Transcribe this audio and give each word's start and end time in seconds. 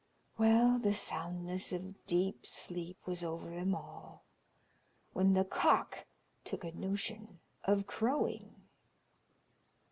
Well, 0.39 0.79
the 0.79 0.95
soundness 0.95 1.71
of 1.71 2.07
deep 2.07 2.47
sleep 2.47 2.97
was 3.05 3.23
over 3.23 3.51
them 3.51 3.75
all, 3.75 4.23
when 5.13 5.35
the 5.35 5.45
cock 5.45 6.07
took 6.43 6.63
a 6.63 6.71
notion 6.71 7.39
of 7.65 7.85
crowing. 7.85 8.63